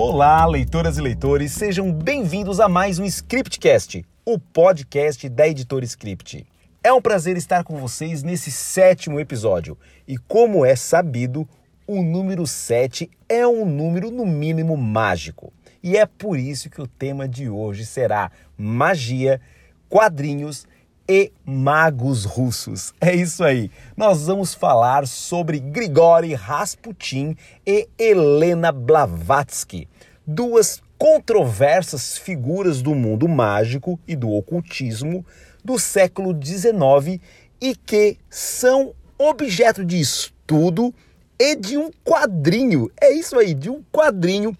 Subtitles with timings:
[0.00, 6.46] Olá, leitoras e leitores, sejam bem-vindos a mais um Scriptcast, o podcast da Editora Script.
[6.84, 9.76] É um prazer estar com vocês nesse sétimo episódio
[10.06, 11.48] e, como é sabido,
[11.84, 15.52] o número 7 é um número no mínimo mágico.
[15.82, 19.40] E é por isso que o tema de hoje será magia,
[19.88, 20.64] quadrinhos
[21.08, 22.92] e magos russos.
[23.00, 23.70] É isso aí.
[23.96, 27.34] Nós vamos falar sobre Grigori Rasputin
[27.66, 29.88] e Helena Blavatsky,
[30.26, 35.24] duas controversas figuras do mundo mágico e do ocultismo
[35.64, 37.20] do século XIX
[37.60, 40.94] e que são objeto de estudo
[41.38, 42.90] e de um quadrinho.
[43.00, 44.56] É isso aí, de um quadrinho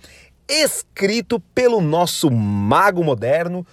[0.48, 3.66] escrito pelo nosso mago moderno,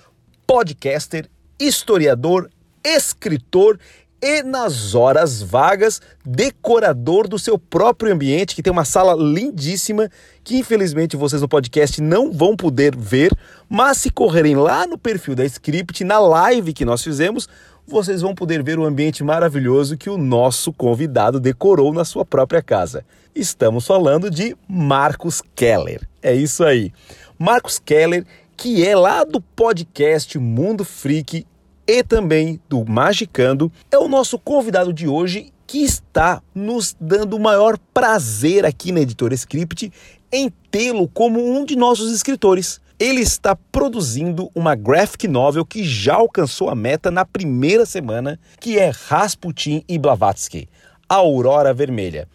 [0.45, 2.49] podcaster, historiador
[2.85, 3.79] escritor
[4.21, 10.09] e nas horas vagas, decorador do seu próprio ambiente, que tem uma sala lindíssima,
[10.43, 13.31] que infelizmente vocês no podcast não vão poder ver,
[13.69, 17.47] mas se correrem lá no perfil da Script, na live que nós fizemos,
[17.87, 22.63] vocês vão poder ver o ambiente maravilhoso que o nosso convidado decorou na sua própria
[22.63, 23.05] casa.
[23.35, 26.01] Estamos falando de Marcos Keller.
[26.21, 26.91] É isso aí.
[27.37, 28.25] Marcos Keller,
[28.57, 31.45] que é lá do podcast Mundo Freak
[31.87, 37.39] e também do Magicando, é o nosso convidado de hoje que está nos dando o
[37.39, 39.91] maior prazer aqui na Editora Script
[40.31, 42.79] em tê-lo como um de nossos escritores.
[42.99, 48.79] Ele está produzindo uma graphic novel que já alcançou a meta na primeira semana, que
[48.79, 50.67] é Rasputin e Blavatsky,
[51.09, 52.27] a Aurora Vermelha,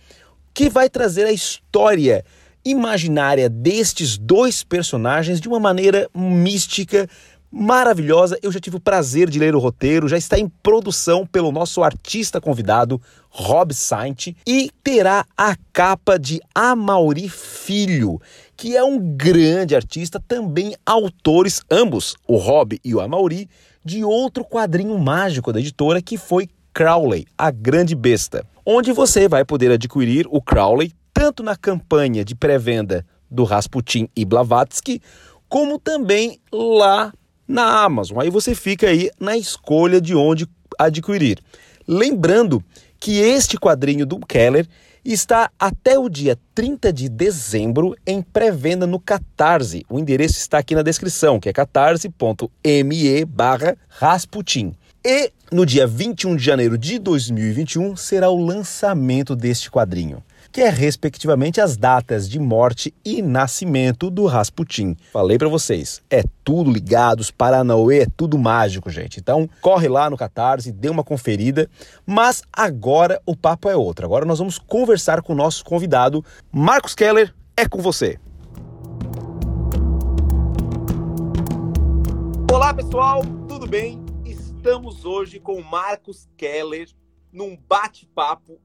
[0.52, 2.24] que vai trazer a história
[2.64, 7.08] imaginária destes dois personagens de uma maneira mística,
[7.50, 8.38] maravilhosa.
[8.42, 11.82] Eu já tive o prazer de ler o roteiro, já está em produção pelo nosso
[11.82, 18.20] artista convidado, Rob Saint, e terá a capa de Amauri Filho,
[18.56, 23.48] que é um grande artista, também autores, ambos, o Rob e o Amauri,
[23.84, 29.44] de outro quadrinho mágico da editora que foi Crowley, a Grande Besta, onde você vai
[29.44, 35.00] poder adquirir o Crowley tanto na campanha de pré-venda do Rasputin e Blavatsky,
[35.48, 37.12] como também lá
[37.50, 38.20] na Amazon.
[38.20, 40.46] Aí você fica aí na escolha de onde
[40.78, 41.40] adquirir.
[41.86, 42.62] Lembrando
[42.98, 44.66] que este quadrinho do Keller
[45.04, 49.84] está até o dia 30 de dezembro em pré-venda no Catarse.
[49.90, 54.74] O endereço está aqui na descrição, que é catarse.me barra Rasputin.
[55.04, 60.22] E no dia 21 de janeiro de 2021 será o lançamento deste quadrinho
[60.52, 64.96] que é respectivamente as datas de morte e nascimento do Rasputin.
[65.12, 69.20] Falei para vocês, é tudo ligado, os Paranauê, é tudo mágico, gente.
[69.20, 71.70] Então, corre lá no Catarse, dê uma conferida.
[72.04, 74.04] Mas agora o papo é outro.
[74.04, 77.32] Agora nós vamos conversar com o nosso convidado, Marcos Keller.
[77.56, 78.18] É com você.
[82.52, 84.04] Olá, pessoal, tudo bem?
[84.24, 86.88] Estamos hoje com Marcos Keller
[87.32, 88.58] num bate-papo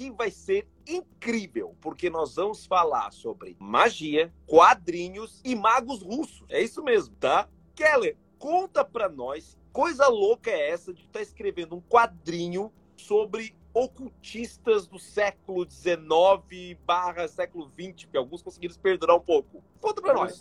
[0.00, 6.42] que vai ser incrível, porque nós vamos falar sobre magia, quadrinhos e magos russos.
[6.48, 7.46] É isso mesmo, tá?
[7.74, 13.54] Keller, conta pra nós, coisa louca é essa de estar tá escrevendo um quadrinho sobre
[13.74, 19.62] ocultistas do século XIX barra século XX, porque alguns conseguiram se perdurar um pouco.
[19.82, 20.38] Conta pra nós.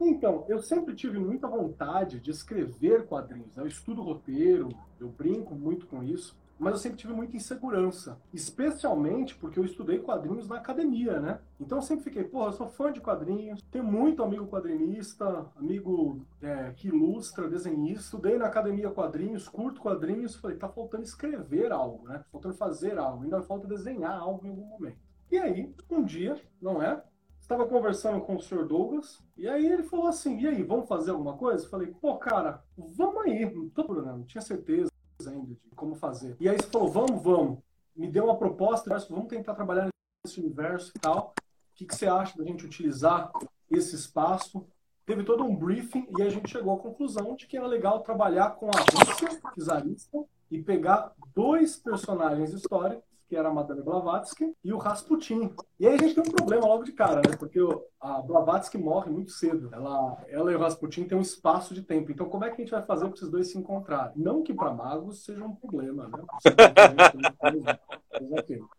[0.00, 3.54] Então, eu sempre tive muita vontade de escrever quadrinhos.
[3.54, 3.64] Né?
[3.64, 9.34] Eu estudo roteiro, eu brinco muito com isso mas eu sempre tive muita insegurança, especialmente
[9.34, 11.40] porque eu estudei quadrinhos na academia, né?
[11.58, 16.24] Então eu sempre fiquei, porra, eu sou fã de quadrinhos, tenho muito amigo quadrinista, amigo
[16.40, 22.06] é, que ilustra, desenhista, estudei na academia quadrinhos, curto quadrinhos, falei, tá faltando escrever algo,
[22.06, 22.24] né?
[22.30, 24.98] Faltando fazer algo, ainda falta desenhar algo em algum momento.
[25.32, 27.02] E aí, um dia, não é?
[27.40, 28.64] Estava conversando com o Sr.
[28.64, 31.64] Douglas, e aí ele falou assim: e aí, vamos fazer alguma coisa?
[31.64, 34.91] Eu falei, pô, cara, vamos aí, não tô não tinha certeza
[35.26, 36.36] ainda de como fazer.
[36.40, 37.58] E aí você falou, vamos, vamos.
[37.94, 39.88] Me deu uma proposta, vamos tentar trabalhar
[40.24, 41.34] nesse universo e tal.
[41.38, 43.32] O que, que você acha da gente utilizar
[43.70, 44.66] esse espaço?
[45.04, 48.50] Teve todo um briefing e a gente chegou à conclusão de que era legal trabalhar
[48.50, 54.74] com a Rússia czarista e pegar dois personagens históricos que era a Madame Blavatsky, e
[54.74, 55.54] o Rasputin.
[55.80, 57.34] E aí a gente tem um problema logo de cara, né?
[57.38, 57.58] Porque
[57.98, 59.70] a Blavatsky morre muito cedo.
[59.72, 62.12] Ela, ela e o Rasputin têm um espaço de tempo.
[62.12, 64.12] Então, como é que a gente vai fazer para esses dois se encontrarem?
[64.16, 66.22] Não que para magos seja um problema, né?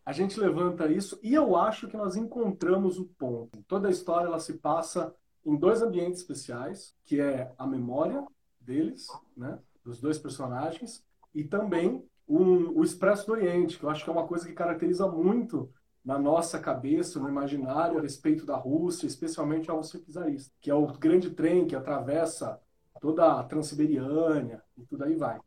[0.05, 3.63] A gente levanta isso e eu acho que nós encontramos o ponto.
[3.67, 5.11] Toda a história ela se passa
[5.43, 8.23] em dois ambientes especiais, que é a memória
[8.61, 9.57] deles, né?
[9.83, 11.03] Dos dois personagens,
[11.33, 14.53] e também um, o Expresso do Oriente, que eu acho que é uma coisa que
[14.53, 15.71] caracteriza muito
[16.03, 20.75] na nossa cabeça, no imaginário, a respeito da Rússia, especialmente a Rússia czarista, que é
[20.75, 22.59] o grande trem que atravessa
[22.99, 25.39] toda a Transiberiânia e tudo aí vai.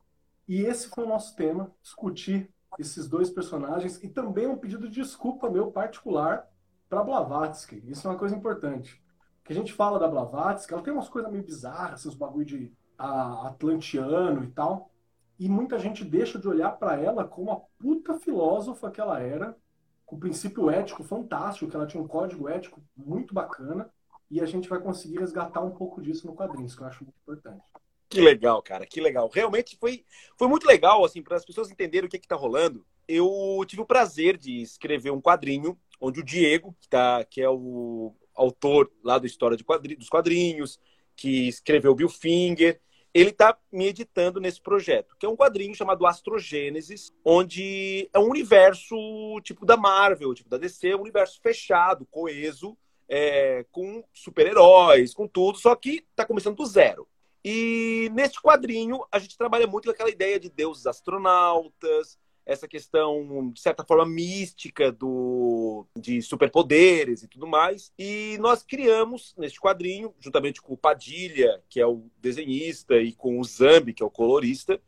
[0.49, 5.01] E esse foi o nosso tema, discutir esses dois personagens e também um pedido de
[5.01, 6.49] desculpa meu particular
[6.89, 7.83] para Blavatsky.
[7.87, 9.03] Isso é uma coisa importante.
[9.45, 12.73] Que a gente fala da Blavatsky, ela tem umas coisas meio bizarras, esses bagulho de
[12.99, 14.91] a, atlantiano e tal.
[15.39, 19.57] E muita gente deixa de olhar para ela como a puta filósofa que ela era,
[20.05, 23.91] com princípio ético fantástico, que ela tinha um código ético muito bacana.
[24.31, 27.17] E a gente vai conseguir resgatar um pouco disso no quadrinho, que eu acho muito
[27.23, 27.63] importante.
[28.09, 29.29] Que legal, cara, que legal.
[29.29, 30.05] Realmente foi,
[30.39, 32.85] foi muito legal, assim, para as pessoas entenderem o que está rolando.
[33.07, 37.49] Eu tive o prazer de escrever um quadrinho onde o Diego, que, tá, que é
[37.49, 40.79] o autor lá da história quadri, dos quadrinhos,
[41.17, 42.81] que escreveu Bill Finger,
[43.17, 48.29] ele está me editando nesse projeto, que é um quadrinho chamado Astrogênesis, onde é um
[48.29, 48.95] universo
[49.43, 52.77] tipo da Marvel, tipo da DC, um universo fechado, coeso,
[53.09, 57.09] é, com super-heróis, com tudo, só que está começando do zero.
[57.43, 63.51] E neste quadrinho a gente trabalha muito com aquela ideia de deuses astronautas, essa questão,
[63.53, 67.93] de certa forma, mística do, de superpoderes e tudo mais.
[67.99, 73.41] E nós criamos, neste quadrinho, juntamente com o Padilha, que é o desenhista, e com
[73.41, 74.81] o Zambi, que é o colorista,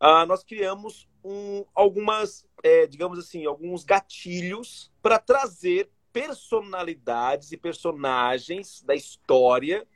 [0.00, 8.82] uh, nós criamos um, algumas, é, digamos assim, alguns gatilhos para trazer personalidades e personagens
[8.82, 9.86] da história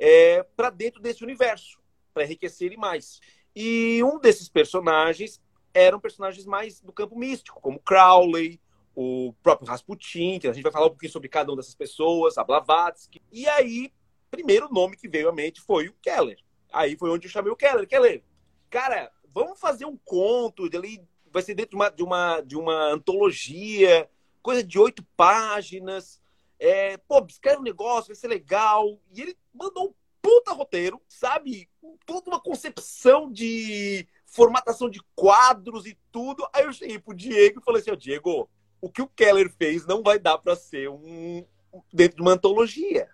[0.00, 1.78] é, para dentro desse universo,
[2.12, 3.20] para enriquecer ele mais.
[3.54, 5.40] E um desses personagens
[5.76, 8.58] eram personagens mais do campo místico, como Crowley,
[8.94, 12.44] o próprio Rasputin, a gente vai falar um pouquinho sobre cada uma dessas pessoas, a
[12.44, 13.20] Blavatsky.
[13.30, 13.92] E aí,
[14.30, 16.38] primeiro nome que veio à mente foi o Keller.
[16.72, 17.86] Aí foi onde eu chamei o Keller.
[17.86, 18.22] Keller,
[18.70, 22.86] cara, vamos fazer um conto, ali vai ser dentro de uma, de uma, de uma
[22.86, 24.08] antologia,
[24.40, 26.22] coisa de oito páginas.
[26.58, 28.98] É, pô, escreve um negócio, vai ser legal.
[29.14, 31.68] E ele mandou um puta roteiro, sabe?
[32.06, 36.46] Toda uma concepção de formatação de quadros e tudo.
[36.52, 38.50] Aí eu cheguei pro Diego e falei assim: Ó, oh, Diego,
[38.80, 41.44] o que o Keller fez não vai dar para ser um
[41.92, 43.08] dentro de uma antologia.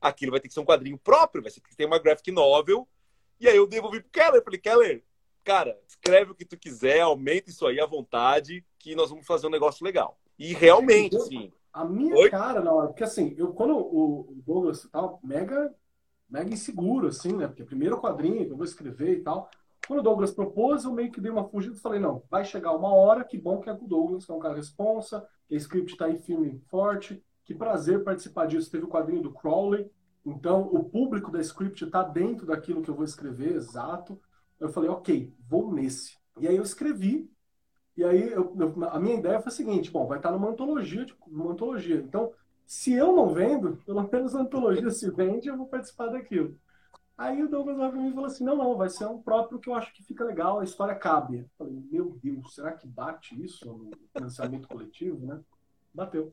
[0.00, 2.88] Aquilo vai ter que ser um quadrinho próprio, vai ter que ter uma graphic novel.
[3.40, 4.42] E aí eu devolvi pro Keller.
[4.42, 5.04] Falei, Keller,
[5.44, 9.46] cara, escreve o que tu quiser, aumenta isso aí à vontade, que nós vamos fazer
[9.46, 10.18] um negócio legal.
[10.38, 11.52] E realmente, sim.
[11.72, 12.30] A minha Oi?
[12.30, 15.72] cara na hora, porque assim, eu quando o Douglas tal, mega,
[16.28, 17.46] mega inseguro, assim, né?
[17.46, 19.50] Porque primeiro quadrinho que eu vou escrever e tal.
[19.88, 22.76] Quando o Douglas propôs, eu meio que dei uma fugida e falei, não, vai chegar
[22.76, 25.54] uma hora, que bom que é com o Douglas, que é um cara responsa, que
[25.54, 28.70] a script tá em filme forte, que prazer participar disso.
[28.70, 29.90] Teve o quadrinho do Crowley,
[30.26, 34.20] então o público da script tá dentro daquilo que eu vou escrever, exato.
[34.60, 36.18] Eu falei, ok, vou nesse.
[36.38, 37.26] E aí eu escrevi,
[37.96, 41.06] e aí eu, eu, a minha ideia foi a seguinte: bom, vai estar numa antologia,
[41.26, 41.96] numa antologia.
[41.96, 42.30] Então,
[42.66, 46.54] se eu não vendo, pelo menos a antologia se vende, eu vou participar daquilo.
[47.18, 49.58] Aí o Douglas vai para mim e falou assim: não, não, vai ser um próprio
[49.58, 51.38] que eu acho que fica legal, a história cabe.
[51.38, 55.40] Eu falei, meu Deus, será que bate isso no financiamento coletivo, né?
[55.92, 56.30] Bateu.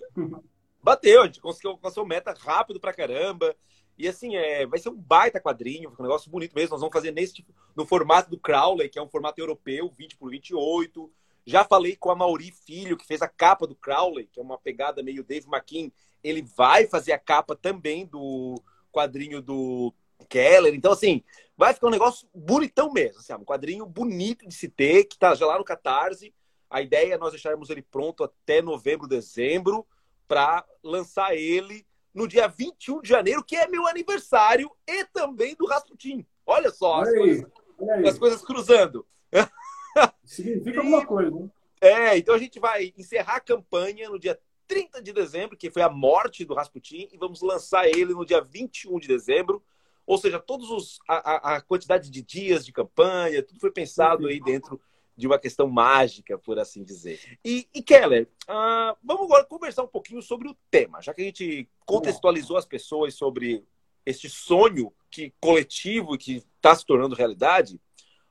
[0.84, 3.56] Bateu, a gente conseguiu alcançar meta rápido pra caramba.
[3.98, 6.72] E assim, é, vai ser um baita quadrinho, um negócio bonito mesmo.
[6.72, 10.18] Nós vamos fazer nesse tipo, no formato do Crowley, que é um formato europeu, 20
[10.18, 11.12] por 28.
[11.48, 14.60] Já falei com a Mauri Filho, que fez a capa do Crowley, que é uma
[14.60, 15.90] pegada meio Dave McKean.
[16.24, 19.92] Ele vai fazer a capa também do quadrinho do
[20.30, 20.74] Keller.
[20.74, 21.24] Então, assim,
[21.58, 23.20] vai ficar um negócio bonitão mesmo.
[23.20, 26.34] Assim, um quadrinho bonito de se ter, que tá já lá no Catarse.
[26.70, 29.86] A ideia é nós deixarmos ele pronto até novembro, dezembro,
[30.28, 35.66] para lançar ele no dia 21 de janeiro, que é meu aniversário, e também do
[35.66, 36.26] Rasputin.
[36.46, 39.06] Olha só, olha as, aí, coisas, as coisas cruzando.
[40.24, 41.50] Significa alguma coisa, né?
[41.82, 45.82] É, então a gente vai encerrar a campanha no dia 30 de dezembro, que foi
[45.82, 49.62] a morte do Rasputin, e vamos lançar ele no dia 21 de dezembro.
[50.06, 54.40] Ou seja, todos os a, a quantidade de dias de campanha, tudo foi pensado aí
[54.40, 54.80] dentro
[55.18, 57.20] de uma questão mágica, por assim dizer.
[57.44, 61.26] E, e Keller, uh, vamos agora conversar um pouquinho sobre o tema, já que a
[61.26, 63.64] gente contextualizou as pessoas sobre
[64.06, 67.80] este sonho que coletivo que está se tornando realidade.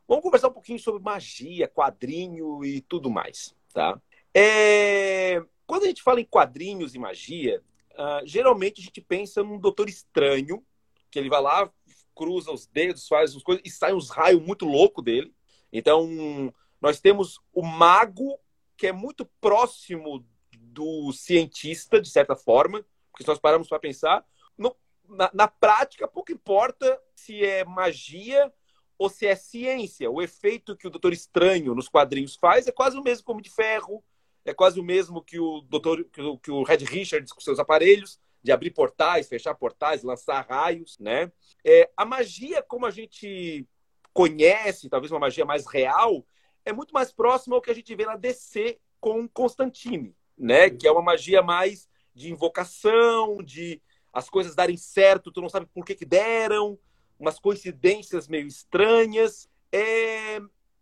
[0.06, 3.98] Vamos conversar um pouquinho sobre magia, quadrinho e tudo mais, tá?
[4.34, 5.42] É...
[5.66, 7.62] Quando a gente fala em quadrinhos e magia,
[7.92, 10.62] uh, geralmente a gente pensa num doutor estranho,
[11.14, 11.70] que ele vai lá,
[12.12, 15.32] cruza os dedos, faz as coisas e sai uns raios muito louco dele.
[15.72, 18.36] Então, nós temos o mago,
[18.76, 20.26] que é muito próximo
[20.58, 24.26] do cientista, de certa forma, porque se nós paramos para pensar,
[24.58, 24.74] no,
[25.08, 28.52] na, na prática, pouco importa se é magia
[28.98, 30.10] ou se é ciência.
[30.10, 33.50] O efeito que o Doutor Estranho nos quadrinhos faz é quase o mesmo como de
[33.50, 34.02] ferro,
[34.44, 37.60] é quase o mesmo que o doutor, que o, que o Red Richards com seus
[37.60, 41.32] aparelhos, de abrir portais, fechar portais, lançar raios, né?
[41.64, 43.66] É, a magia, como a gente
[44.12, 46.26] conhece, talvez uma magia mais real,
[46.62, 50.68] é muito mais próxima ao que a gente vê na DC com Constantine, né?
[50.68, 53.80] Que é uma magia mais de invocação, de
[54.12, 56.78] as coisas darem certo, tu não sabe por que, que deram,
[57.18, 59.48] umas coincidências meio estranhas.
[59.72, 60.38] É...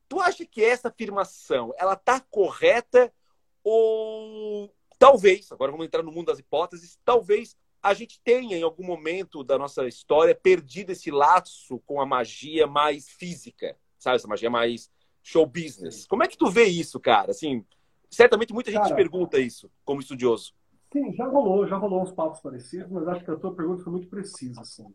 [0.09, 3.15] Tu acha que essa afirmação ela tá correta
[3.63, 8.85] ou talvez, agora vamos entrar no mundo das hipóteses, talvez a gente tenha em algum
[8.85, 14.49] momento da nossa história perdido esse laço com a magia mais física, sabe, essa magia
[14.49, 14.89] mais
[15.21, 16.07] show business.
[16.07, 17.33] Como é que tu vê isso, cara?
[17.33, 17.67] Assim,
[18.09, 20.55] certamente muita gente cara, pergunta isso como estudioso.
[20.93, 23.91] Sim, já rolou, já rolou uns papos parecidos, mas acho que a tua pergunta foi
[23.91, 24.87] muito precisa, assim.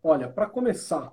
[0.00, 1.12] Olha, para começar,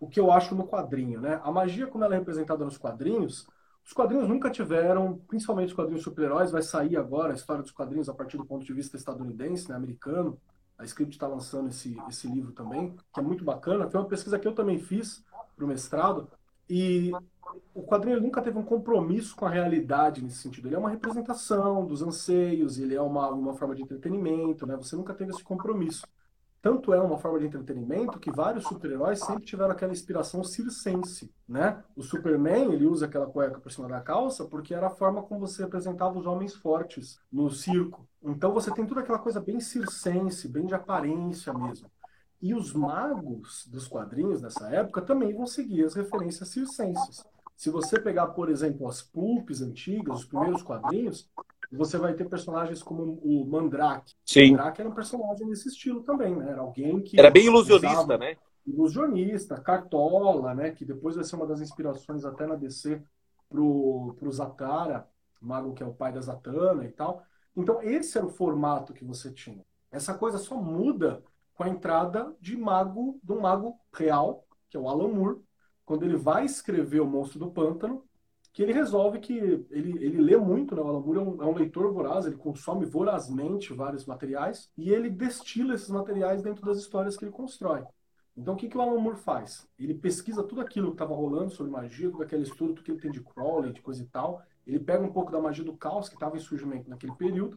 [0.00, 1.38] o que eu acho no quadrinho, né?
[1.44, 3.46] A magia como ela é representada nos quadrinhos,
[3.88, 8.06] os quadrinhos nunca tiveram, principalmente os quadrinhos super-heróis, vai sair agora a história dos quadrinhos
[8.10, 10.38] a partir do ponto de vista estadunidense, né, americano.
[10.76, 13.88] A Script está lançando esse, esse livro também, que é muito bacana.
[13.88, 15.24] Foi uma pesquisa que eu também fiz
[15.56, 16.28] para o mestrado,
[16.68, 17.12] e
[17.74, 20.68] o quadrinho nunca teve um compromisso com a realidade nesse sentido.
[20.68, 24.76] Ele é uma representação dos anseios, ele é uma, uma forma de entretenimento, né?
[24.76, 26.06] Você nunca teve esse compromisso.
[26.68, 31.82] Tanto é uma forma de entretenimento que vários super-heróis sempre tiveram aquela inspiração circense, né?
[31.96, 35.40] O Superman, ele usa aquela cueca por cima da calça porque era a forma como
[35.40, 38.06] você representava os homens fortes no circo.
[38.22, 41.90] Então você tem toda aquela coisa bem circense, bem de aparência mesmo.
[42.38, 47.24] E os magos dos quadrinhos dessa época também vão seguir as referências circenses.
[47.56, 51.30] Se você pegar, por exemplo, as pulps antigas, os primeiros quadrinhos,
[51.76, 54.14] você vai ter personagens como o Mandrake.
[54.24, 54.48] Sim.
[54.48, 56.50] O Mandrake era um personagem nesse estilo também, né?
[56.50, 57.18] Era alguém que.
[57.18, 58.36] Era bem ilusionista, né?
[58.66, 60.70] Ilusionista, Cartola, né?
[60.70, 63.02] Que depois vai ser uma das inspirações até na DC
[63.48, 65.06] pro, pro Zatara,
[65.40, 67.22] o mago que é o pai da Zatanna e tal.
[67.56, 69.64] Então, esse era o formato que você tinha.
[69.90, 71.22] Essa coisa só muda
[71.54, 75.40] com a entrada de mago, de um mago real, que é o Alan Moore,
[75.84, 78.04] quando ele vai escrever O Monstro do Pântano,
[78.58, 79.38] que ele resolve que
[79.70, 80.82] ele, ele lê muito, né?
[80.82, 85.08] o Alan é um, é um, leitor voraz, ele consome vorazmente vários materiais e ele
[85.08, 87.84] destila esses materiais dentro das histórias que ele constrói.
[88.36, 89.64] Então, o que, que o Alan Moore faz?
[89.78, 93.00] Ele pesquisa tudo aquilo que estava rolando sobre magia, todo aquele estudo, tudo que ele
[93.00, 94.42] tem de Crowley, de coisa e tal.
[94.66, 97.56] Ele pega um pouco da magia do caos que estava em surgimento naquele período,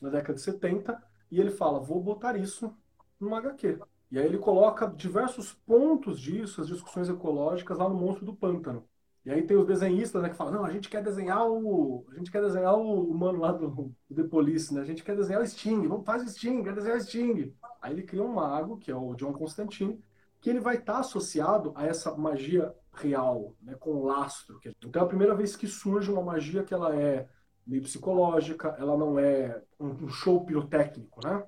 [0.00, 0.98] na década de 70,
[1.30, 2.74] e ele fala: vou botar isso
[3.20, 3.78] numa HQ.
[4.10, 8.88] E aí ele coloca diversos pontos disso, as discussões ecológicas, lá no Monstro do Pântano.
[9.28, 12.02] E aí tem os desenhistas né, que falam, não, a gente quer desenhar o.
[12.10, 14.80] A gente quer desenhar o, o mano lá do, do The Police, né?
[14.80, 17.54] A gente quer desenhar o Sting, vamos fazer o Sting, quer desenhar o Sting.
[17.82, 20.02] Aí ele cria um mago, que é o John Constantine,
[20.40, 24.58] que ele vai estar tá associado a essa magia real, né, com lastro.
[24.82, 27.28] Então é a primeira vez que surge uma magia que ela é
[27.66, 31.44] meio psicológica, ela não é um show pirotécnico, né?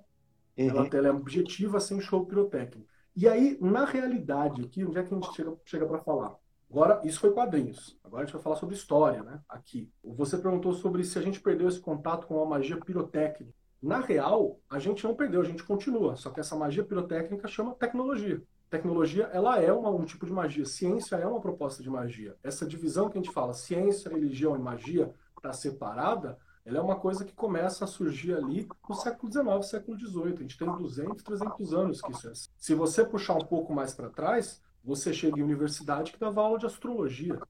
[0.58, 0.68] Uhum.
[0.68, 2.86] Ela, ela, é objetiva sem show pirotécnico.
[3.16, 6.36] E aí, na realidade, aqui, onde é que a gente chega, chega para falar?
[6.70, 7.98] Agora, isso foi quadrinhos.
[8.04, 9.40] Agora a gente vai falar sobre história, né?
[9.48, 9.90] Aqui.
[10.04, 13.52] Você perguntou sobre se a gente perdeu esse contato com a magia pirotécnica.
[13.82, 16.14] Na real, a gente não perdeu, a gente continua.
[16.14, 18.40] Só que essa magia pirotécnica chama tecnologia.
[18.68, 20.64] Tecnologia, ela é uma, um tipo de magia.
[20.64, 22.36] Ciência é uma proposta de magia.
[22.42, 26.96] Essa divisão que a gente fala, ciência, religião e magia, está separada, ela é uma
[26.96, 30.34] coisa que começa a surgir ali no século XIX, século XVIII.
[30.34, 32.30] A gente tem 200, 300 anos que isso é.
[32.30, 32.50] Assim.
[32.56, 36.58] Se você puxar um pouco mais para trás, você chega em universidade que dava aula
[36.58, 37.40] de astrologia.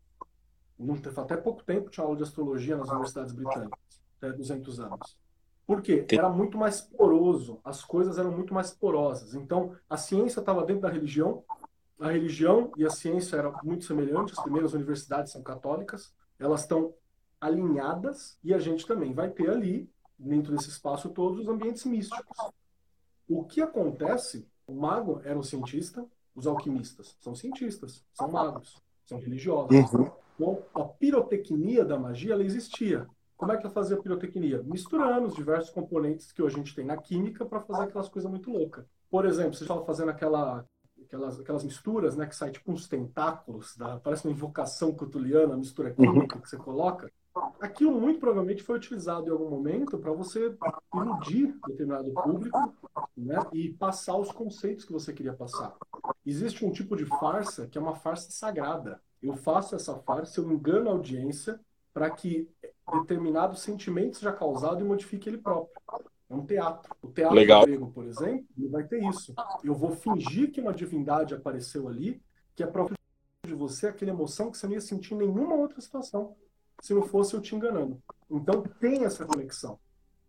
[1.16, 3.78] Até pouco tempo tinha aula de astrologia nas universidades britânicas,
[4.16, 5.16] até 200 anos.
[5.66, 6.04] Por quê?
[6.10, 9.34] Era muito mais poroso, as coisas eram muito mais porosas.
[9.34, 11.44] Então, a ciência estava dentro da religião,
[12.00, 16.94] a religião e a ciência eram muito semelhantes, as primeiras universidades são católicas, elas estão
[17.40, 22.38] alinhadas e a gente também vai ter ali, dentro desse espaço todo, os ambientes místicos.
[23.28, 24.48] O que acontece?
[24.66, 29.92] O mago era um cientista, os alquimistas são cientistas, são magos, são religiosos.
[29.92, 30.10] Uhum.
[30.34, 33.06] Então, a pirotecnia da magia ela existia.
[33.36, 34.62] Como é que ela fazia a pirotecnia?
[34.62, 38.30] Misturando os diversos componentes que hoje a gente tem na química para fazer aquelas coisas
[38.30, 38.84] muito loucas.
[39.10, 40.64] Por exemplo, você estava fazendo aquela,
[41.02, 45.90] aquelas, aquelas misturas, né, que sai tipo uns tentáculos, da, parece uma invocação cutuliana, mistura
[45.90, 46.40] química uhum.
[46.42, 47.10] que você coloca.
[47.60, 50.54] Aquilo muito provavelmente foi utilizado em algum momento para você
[50.94, 52.74] iludir determinado público
[53.16, 55.76] né, e passar os conceitos que você queria passar.
[56.26, 59.00] Existe um tipo de farsa que é uma farsa sagrada.
[59.22, 61.60] Eu faço essa farsa, eu engano a audiência
[61.92, 62.48] para que
[62.92, 65.80] determinados sentimentos seja causado e modifique ele próprio.
[66.28, 66.96] É um teatro.
[67.02, 67.64] O teatro Legal.
[67.64, 69.34] grego, por exemplo, vai ter isso.
[69.62, 72.22] Eu vou fingir que uma divindade apareceu ali,
[72.54, 72.96] que é próprio
[73.46, 76.36] de você aquela emoção que você não ia sentir em nenhuma outra situação.
[76.80, 78.02] Se não fosse eu te enganando.
[78.30, 79.78] Então tem essa conexão.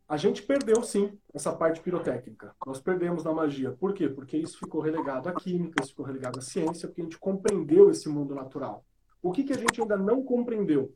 [0.07, 2.53] A gente perdeu sim essa parte pirotécnica.
[2.65, 3.71] Nós perdemos na magia.
[3.71, 4.09] Por quê?
[4.09, 7.89] Porque isso ficou relegado à química, isso ficou relegado à ciência, porque a gente compreendeu
[7.89, 8.83] esse mundo natural.
[9.21, 10.93] O que, que a gente ainda não compreendeu?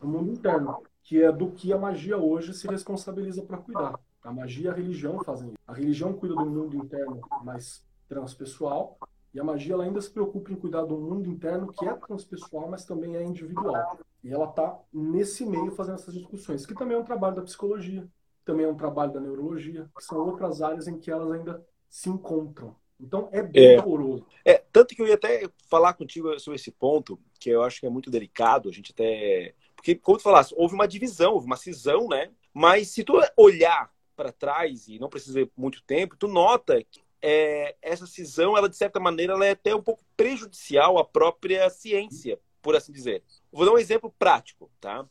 [0.00, 3.94] O mundo interno, que é do que a magia hoje se responsabiliza para cuidar.
[4.24, 5.58] A magia e a religião fazem isso.
[5.66, 8.98] A religião cuida do mundo interno mais transpessoal,
[9.34, 12.84] e a magia ainda se preocupa em cuidar do mundo interno que é transpessoal, mas
[12.84, 13.98] também é individual.
[14.22, 18.06] E ela está nesse meio fazendo essas discussões, que também é um trabalho da psicologia,
[18.44, 22.08] também é um trabalho da neurologia, que são outras áreas em que elas ainda se
[22.08, 22.76] encontram.
[23.00, 24.24] Então é bem é, poroso.
[24.44, 27.86] É, tanto que eu ia até falar contigo sobre esse ponto, que eu acho que
[27.86, 29.54] é muito delicado, a gente até.
[29.74, 32.30] Porque, como tu falaste, houve uma divisão, houve uma cisão, né?
[32.54, 37.00] Mas se tu olhar para trás, e não precisa ver muito tempo, tu nota que
[37.20, 41.68] é, essa cisão, ela de certa maneira, ela é até um pouco prejudicial à própria
[41.70, 43.22] ciência, por assim dizer.
[43.52, 45.04] Vou dar um exemplo prático, tá?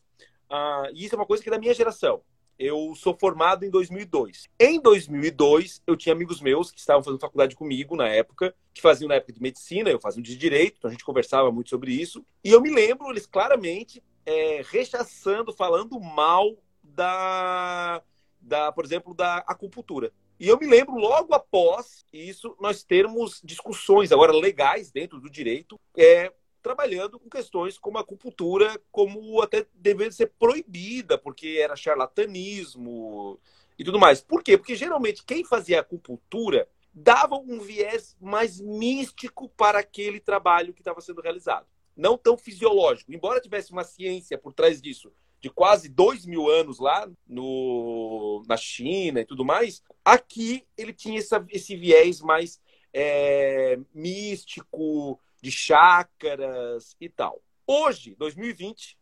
[0.48, 2.22] Ah, e isso é uma coisa que é da minha geração.
[2.58, 4.48] Eu sou formado em 2002.
[4.58, 9.08] Em 2002, eu tinha amigos meus que estavam fazendo faculdade comigo na época, que faziam
[9.08, 12.24] na época de medicina, eu fazia de direito, então a gente conversava muito sobre isso.
[12.44, 18.02] E eu me lembro eles claramente é, rechaçando, falando mal da,
[18.40, 20.12] da, por exemplo, da acupuntura.
[20.38, 25.78] E eu me lembro logo após isso nós termos discussões agora legais dentro do direito,
[25.96, 26.32] é,
[26.62, 33.38] trabalhando com questões como a acupuntura, como até deveria ser proibida, porque era charlatanismo
[33.78, 34.20] e tudo mais.
[34.20, 34.56] Por quê?
[34.56, 41.00] Porque geralmente quem fazia acupuntura dava um viés mais místico para aquele trabalho que estava
[41.00, 41.66] sendo realizado.
[41.96, 43.12] Não tão fisiológico.
[43.12, 48.56] Embora tivesse uma ciência por trás disso, de quase dois mil anos lá no, na
[48.56, 52.60] China e tudo mais, aqui ele tinha essa, esse viés mais
[52.92, 57.42] é, místico, de chácaras e tal.
[57.66, 58.96] Hoje, 2020,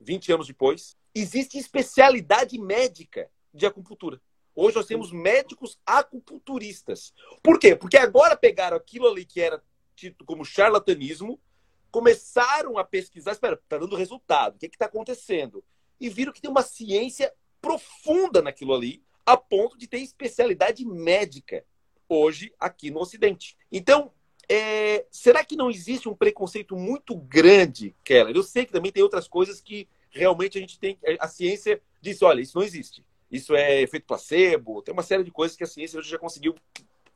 [0.00, 4.22] 20 anos depois, existe especialidade médica de acupuntura.
[4.54, 7.12] Hoje nós temos médicos acupunturistas.
[7.42, 7.74] Por quê?
[7.74, 9.62] Porque agora pegaram aquilo ali que era
[9.96, 11.40] tido como charlatanismo,
[11.90, 15.64] começaram a pesquisar, espera, está dando resultado, o que está acontecendo?
[15.98, 21.64] E viram que tem uma ciência profunda naquilo ali, a ponto de ter especialidade médica
[22.08, 23.56] hoje aqui no Ocidente.
[23.70, 24.12] Então,
[24.52, 28.34] é, será que não existe um preconceito muito grande, Keller?
[28.34, 30.98] Eu sei que também tem outras coisas que realmente a gente tem.
[31.20, 33.04] A ciência diz: olha, isso não existe.
[33.30, 36.56] Isso é efeito placebo, tem uma série de coisas que a ciência hoje já conseguiu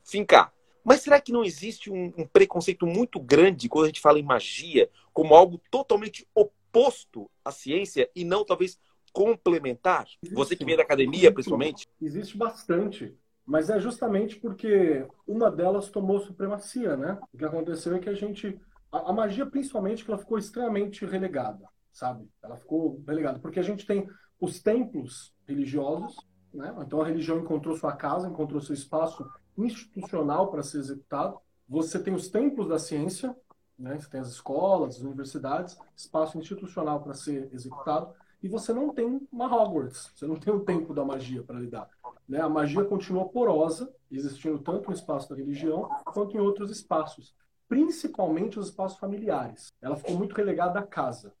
[0.01, 0.53] fincar.
[0.81, 4.23] Mas será que não existe um, um preconceito muito grande quando a gente fala em
[4.23, 8.79] magia como algo totalmente oposto à ciência e não talvez
[9.11, 10.07] complementar?
[10.23, 10.35] Existe.
[10.35, 11.33] Você que vem da academia, existe.
[11.33, 11.87] principalmente?
[12.01, 13.13] Existe bastante.
[13.45, 17.19] Mas é justamente porque uma delas tomou supremacia, né?
[17.31, 18.59] O que aconteceu é que a gente.
[18.91, 22.27] A, a magia, principalmente, que ela ficou extremamente relegada, sabe?
[22.41, 23.39] Ela ficou relegada.
[23.39, 24.07] Porque a gente tem
[24.39, 26.15] os templos religiosos,
[26.51, 26.75] né?
[26.79, 31.39] Então a religião encontrou sua casa, encontrou seu espaço institucional para ser executado.
[31.67, 33.35] Você tem os templos da ciência,
[33.77, 33.99] né?
[33.99, 39.27] Você tem as escolas, as universidades, espaço institucional para ser executado e você não tem
[39.31, 41.89] uma Hogwarts, você não tem o tempo da magia para lidar.
[42.27, 42.41] Né?
[42.41, 47.35] A magia continua porosa, existindo tanto no espaço da religião quanto em outros espaços,
[47.67, 49.71] principalmente os espaços familiares.
[49.81, 51.33] Ela ficou muito relegada à casa.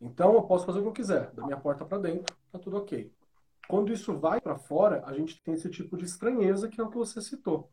[0.00, 2.76] Então eu posso fazer o que eu quiser, da minha porta para dentro, tá tudo
[2.76, 3.10] ok.
[3.68, 6.90] Quando isso vai para fora, a gente tem esse tipo de estranheza que é o
[6.90, 7.68] que você citou.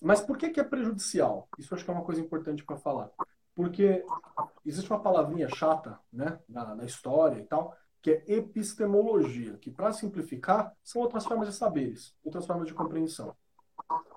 [0.00, 1.48] Mas por que, que é prejudicial?
[1.58, 3.10] Isso acho que é uma coisa importante para falar.
[3.54, 4.04] Porque
[4.64, 9.92] existe uma palavrinha chata né, na, na história e tal, que é epistemologia, que, para
[9.92, 13.34] simplificar, são outras formas de saberes, outras formas de compreensão.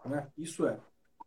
[0.03, 0.27] Né?
[0.35, 0.79] Isso é.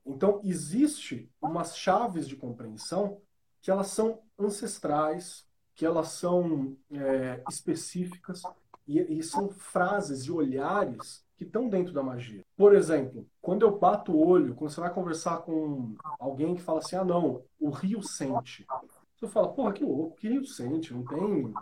[0.05, 3.21] Então, existe umas chaves de compreensão
[3.63, 8.43] que elas são ancestrais, que elas são é, específicas,
[8.87, 12.45] e, e são frases e olhares que estão dentro da magia.
[12.57, 16.81] Por exemplo, quando eu bato o olho, quando você vai conversar com alguém que fala
[16.81, 18.67] assim, ah não, o rio sente.
[19.15, 20.93] Você fala, porra, que louco, que rio sente?
[20.93, 21.53] Não tem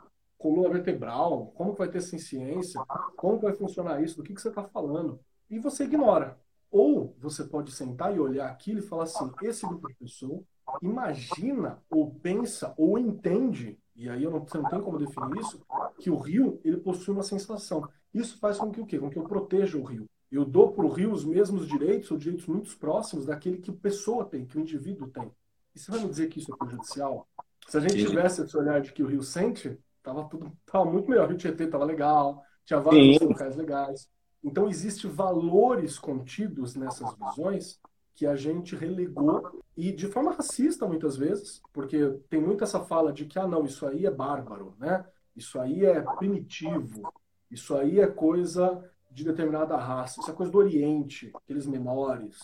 [0.46, 2.80] coluna vertebral, como vai ter sem ciência,
[3.16, 5.18] como vai funcionar isso, do que, que você está falando.
[5.50, 6.38] E você ignora.
[6.70, 10.42] Ou você pode sentar e olhar aquilo e falar assim, esse grupo de pessoas
[10.82, 15.60] imagina, ou pensa, ou entende, e aí eu não, você não tem como definir isso,
[15.98, 17.88] que o rio ele possui uma sensação.
[18.12, 18.98] Isso faz com que o quê?
[18.98, 20.06] Com que eu proteja o rio.
[20.30, 23.74] Eu dou para o rio os mesmos direitos, ou direitos muito próximos daquele que a
[23.74, 25.30] pessoa tem, que o indivíduo tem.
[25.74, 27.28] E você vai me dizer que isso é prejudicial?
[27.68, 31.10] Se a gente tivesse esse olhar de que o rio sente, Tava tudo tava muito
[31.10, 31.24] melhor.
[31.24, 33.24] O Rio Tietê tava legal, tinha vários Sim.
[33.24, 34.08] locais legais.
[34.44, 37.80] Então, existem valores contidos nessas visões
[38.14, 41.98] que a gente relegou e de forma racista muitas vezes, porque
[42.30, 45.04] tem muito essa fala de que, ah, não, isso aí é bárbaro, né?
[45.34, 47.12] Isso aí é primitivo.
[47.50, 50.20] Isso aí é coisa de determinada raça.
[50.20, 52.38] Isso é coisa do Oriente, aqueles menores.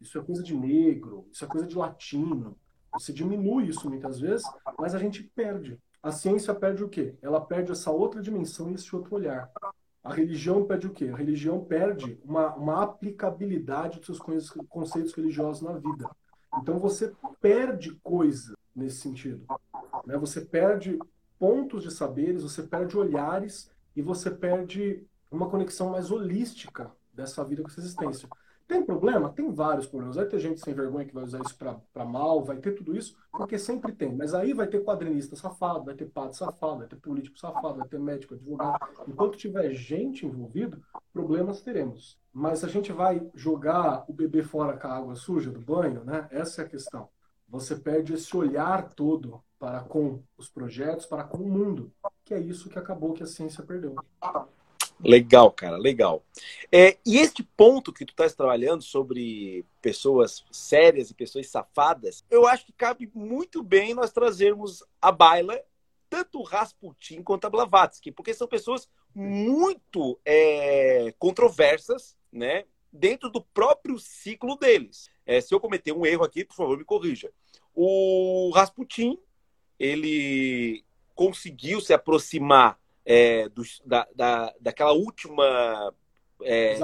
[0.00, 1.26] Isso é coisa de negro.
[1.32, 2.56] Isso é coisa de latino.
[2.92, 4.46] Você diminui isso muitas vezes,
[4.78, 5.78] mas a gente perde.
[6.02, 7.16] A ciência perde o quê?
[7.20, 9.50] Ela perde essa outra dimensão e esse outro olhar.
[10.02, 11.10] A religião perde o quê?
[11.12, 16.08] A religião perde uma, uma aplicabilidade dos seus conceitos religiosos na vida.
[16.56, 19.44] Então você perde coisa nesse sentido.
[20.06, 20.16] Né?
[20.16, 20.98] Você perde
[21.38, 27.62] pontos de saberes, você perde olhares e você perde uma conexão mais holística dessa vida
[27.62, 28.28] com essa existência.
[28.68, 29.32] Tem problema?
[29.32, 30.16] Tem vários problemas.
[30.16, 33.16] Vai ter gente sem vergonha que vai usar isso para mal, vai ter tudo isso,
[33.32, 34.14] porque sempre tem.
[34.14, 37.88] Mas aí vai ter quadrinista safado, vai ter padre safado, vai ter político safado, vai
[37.88, 38.78] ter médico, advogado.
[39.08, 40.78] Enquanto tiver gente envolvida,
[41.14, 42.20] problemas teremos.
[42.30, 46.28] Mas a gente vai jogar o bebê fora com a água suja do banho, né?
[46.30, 47.08] Essa é a questão.
[47.48, 51.90] Você perde esse olhar todo para com os projetos, para com o mundo,
[52.22, 53.94] que é isso que acabou que a ciência perdeu.
[55.02, 56.24] Legal, cara, legal.
[56.72, 62.46] É, e este ponto que tu estás trabalhando sobre pessoas sérias e pessoas safadas, eu
[62.46, 65.60] acho que cabe muito bem nós trazermos a baila
[66.08, 73.42] tanto o Rasputin quanto a Blavatsky, porque são pessoas muito é, controversas, né, dentro do
[73.42, 75.10] próprio ciclo deles.
[75.26, 77.30] É, se eu cometer um erro aqui, por favor, me corrija.
[77.74, 79.18] O Rasputin,
[79.78, 80.84] ele
[81.14, 82.78] conseguiu se aproximar
[83.10, 83.48] é,
[83.86, 85.94] da, da, daquela última
[86.42, 86.78] é,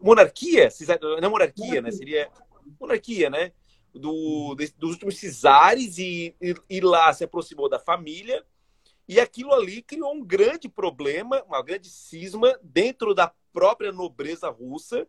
[0.00, 0.68] monarquia,
[1.00, 1.90] não é monarquia, né?
[1.90, 2.30] Seria
[2.78, 3.50] monarquia, né?
[3.92, 8.44] Do, dos últimos cisares e, e, e, lá se aproximou da família
[9.08, 15.08] e aquilo ali criou um grande problema, uma grande cisma dentro da própria nobreza russa,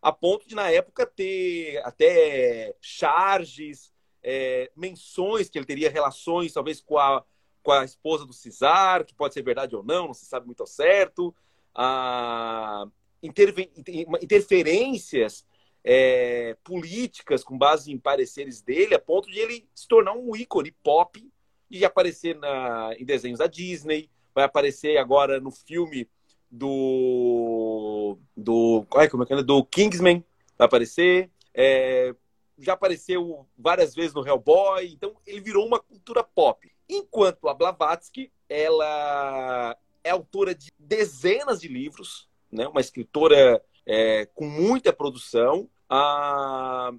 [0.00, 6.80] a ponto de na época ter até charges, é, menções que ele teria relações talvez
[6.80, 7.22] com a
[7.62, 10.60] com a esposa do Cesar, que pode ser verdade ou não, não se sabe muito
[10.60, 11.34] ao certo.
[11.74, 12.86] Ah,
[13.22, 15.46] interferências
[15.84, 20.72] é, políticas com base em pareceres dele, a ponto de ele se tornar um ícone
[20.82, 21.26] pop
[21.70, 26.08] e aparecer na, em desenhos da Disney, vai aparecer agora no filme
[26.50, 29.42] do do ai, como é que é?
[29.42, 30.24] do Kingsman
[30.56, 32.14] vai aparecer é,
[32.58, 38.32] já apareceu várias vezes no Hellboy então ele virou uma cultura pop Enquanto a Blavatsky,
[38.48, 42.66] ela é autora de dezenas de livros, né?
[42.66, 45.68] uma escritora é, com muita produção.
[45.88, 46.92] Ah,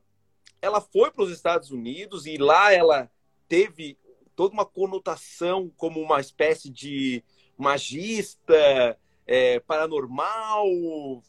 [0.61, 3.09] ela foi para os Estados Unidos e lá ela
[3.47, 3.97] teve
[4.35, 7.23] toda uma conotação como uma espécie de
[7.57, 10.65] magista, é, paranormal,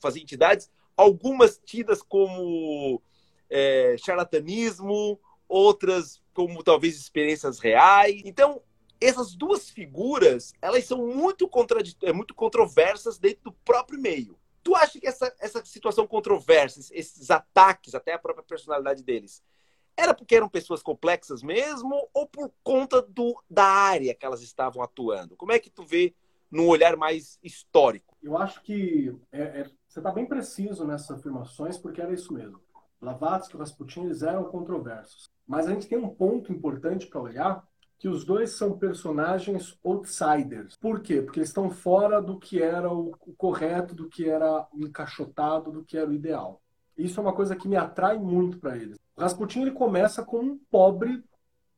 [0.01, 3.03] fazia entidades, algumas tidas como
[3.49, 5.19] é, charlatanismo,
[5.49, 8.23] outras como talvez experiências reais.
[8.25, 8.63] Então,
[9.01, 14.39] essas duas figuras, elas são muito, contraditórias, muito controversas dentro do próprio meio.
[14.63, 19.43] Tu acha que essa, essa situação controversa, esses ataques, até a própria personalidade deles,
[19.97, 24.83] era porque eram pessoas complexas mesmo ou por conta do, da área que elas estavam
[24.83, 25.37] atuando?
[25.37, 26.15] Como é que tu vê
[26.51, 28.17] num olhar mais histórico?
[28.23, 32.61] Eu acho que é, é, você está bem preciso nessas afirmações, porque era isso mesmo.
[33.01, 35.25] Blavatsky e Rasputin eles eram controversos.
[35.51, 37.67] Mas a gente tem um ponto importante para olhar,
[37.99, 40.77] que os dois são personagens outsiders.
[40.77, 41.21] Por quê?
[41.21, 45.85] Porque eles estão fora do que era o correto, do que era o encaixotado, do
[45.85, 46.63] que era o ideal.
[46.97, 48.97] Isso é uma coisa que me atrai muito para eles.
[49.17, 51.21] O Rasputin ele começa com um pobre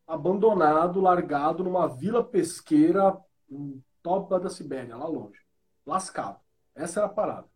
[0.06, 3.16] abandonado, largado numa vila pesqueira
[3.50, 5.40] em topa da Sibéria, lá longe.
[5.87, 6.37] Lascado.
[6.74, 7.46] Essa era a parada.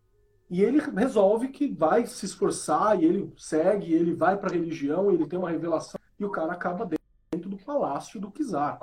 [0.48, 5.11] E ele resolve que vai se esforçar, e ele segue, ele vai para a religião,
[5.11, 6.88] ele tem uma revelação, e o cara acaba
[7.31, 8.81] dentro do palácio do czar.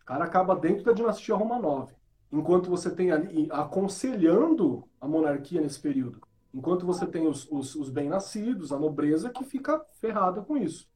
[0.00, 1.92] O cara acaba dentro da dinastia Romanov.
[2.30, 6.20] Enquanto você tem ali, aconselhando a monarquia nesse período.
[6.52, 10.88] Enquanto você tem os, os, os bem-nascidos, a nobreza que fica ferrada com isso.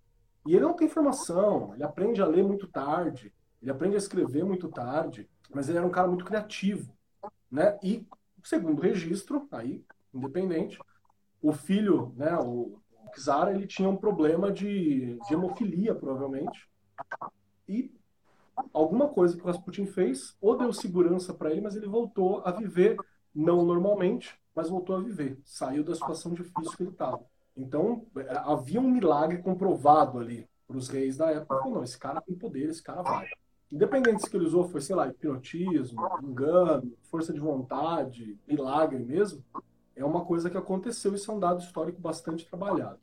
[0.46, 4.44] E ele não tem formação, ele aprende a ler muito tarde, ele aprende a escrever
[4.44, 6.92] muito tarde, mas ele era um cara muito criativo.
[7.50, 7.78] Né?
[7.82, 8.06] E
[8.42, 10.78] segundo registro, aí, independente,
[11.42, 12.78] o filho, né, o,
[13.16, 16.68] o ele tinha um problema de, de hemofilia, provavelmente.
[17.68, 17.92] E
[18.72, 22.50] alguma coisa que o Rasputin fez, ou deu segurança para ele, mas ele voltou a
[22.50, 22.96] viver,
[23.34, 25.38] não normalmente, mas voltou a viver.
[25.44, 27.24] Saiu da situação difícil que ele estava.
[27.56, 31.68] Então, é, havia um milagre comprovado ali para os reis da época.
[31.68, 33.28] Não, esse cara tem poder, esse cara vai.
[33.70, 39.44] Independente se que ele usou foi, sei lá, hipnotismo, engano, força de vontade, milagre mesmo,
[39.98, 41.14] é uma coisa que aconteceu.
[41.14, 43.00] Isso é um dado histórico bastante trabalhado.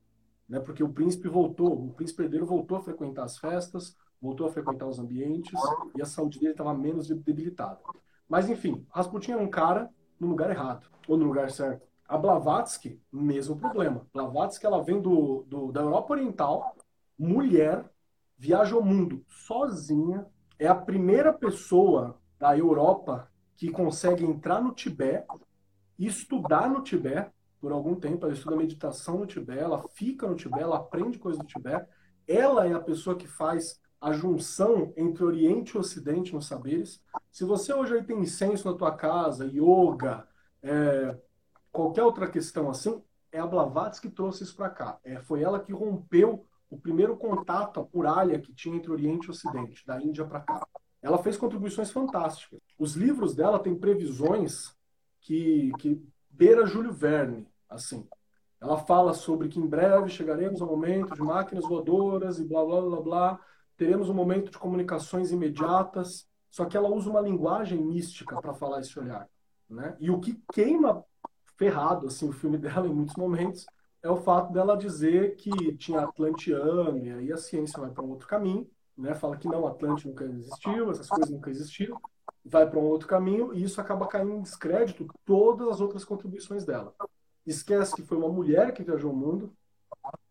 [0.47, 0.59] Né?
[0.59, 4.87] Porque o príncipe voltou, o príncipe herdeiro voltou a frequentar as festas, voltou a frequentar
[4.87, 5.59] os ambientes
[5.95, 7.79] e a saúde dele estava menos debilitada.
[8.27, 11.85] Mas enfim, Rasputin era um cara no lugar errado, ou no lugar certo.
[12.07, 14.07] A Blavatsky, mesmo problema.
[14.13, 16.75] Blavatsky, ela vem do, do, da Europa Oriental,
[17.17, 17.89] mulher,
[18.37, 20.25] viaja ao mundo sozinha,
[20.57, 25.44] é a primeira pessoa da Europa que consegue entrar no Tibete e
[25.97, 28.25] estudar no Tibete por algum tempo.
[28.25, 31.87] Ela estuda meditação no Tibete, ela fica no Tibete, ela aprende coisas do Tibete.
[32.27, 37.01] Ela é a pessoa que faz a junção entre Oriente e Ocidente nos saberes.
[37.31, 40.27] Se você hoje tem incenso na tua casa, yoga,
[40.61, 41.17] é,
[41.71, 44.99] qualquer outra questão assim, é a Blavatsky que trouxe isso para cá.
[45.03, 49.31] É, foi ela que rompeu o primeiro contato, a muralha que tinha entre Oriente e
[49.31, 50.67] Ocidente, da Índia para cá.
[51.01, 52.59] Ela fez contribuições fantásticas.
[52.77, 54.74] Os livros dela têm previsões
[55.25, 58.07] que, que beira Júlio Verne, assim.
[58.61, 62.81] Ela fala sobre que em breve chegaremos ao momento de máquinas voadoras e blá blá
[62.81, 63.39] blá blá,
[63.75, 68.81] teremos um momento de comunicações imediatas, só que ela usa uma linguagem mística para falar
[68.81, 69.27] esse olhar,
[69.67, 69.97] né?
[69.99, 71.03] E o que queima
[71.57, 73.65] ferrado assim o filme dela em muitos momentos
[74.03, 78.11] é o fato dela dizer que tinha Atlanteano e aí a ciência vai para um
[78.11, 79.15] outro caminho, né?
[79.15, 81.99] Fala que não, Atlante nunca existiu, essas coisas nunca existiram,
[82.45, 86.63] vai para um outro caminho e isso acaba caindo em descrédito todas as outras contribuições
[86.63, 86.93] dela.
[87.45, 89.51] Esquece que foi uma mulher que viajou o mundo,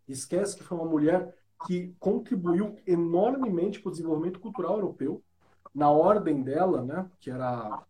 [0.06, 1.34] esquece que foi uma mulher
[1.66, 5.22] que contribuiu enormemente para o desenvolvimento cultural europeu,
[5.74, 7.82] na ordem dela, né, que era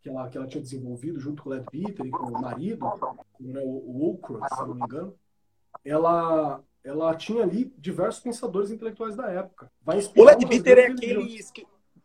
[0.00, 2.86] que ela, que ela tinha desenvolvido junto com o Leadbeater e com o marido,
[3.40, 5.14] né, o, o se não me engano,
[5.84, 9.70] ela, ela tinha ali diversos pensadores intelectuais da época.
[10.16, 11.38] o Leadbeater é aquele...